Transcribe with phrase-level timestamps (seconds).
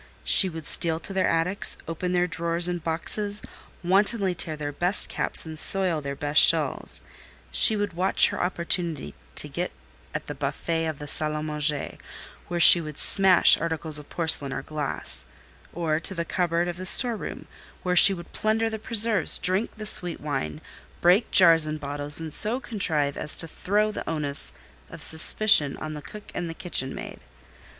[0.23, 3.43] She would steal to their attics, open their drawers and boxes,
[3.83, 7.03] wantonly tear their best caps and soil their best shawls;
[7.51, 9.71] she would watch her opportunity to get
[10.15, 11.99] at the buffet of the salle à manger,
[12.47, 17.45] where she would smash articles of porcelain or glass—or to the cupboard of the storeroom,
[17.83, 20.61] where she would plunder the preserves, drink the sweet wine,
[20.99, 24.53] break jars and bottles, and so contrive as to throw the onus
[24.89, 27.19] of suspicion on the cook and the kitchen maid.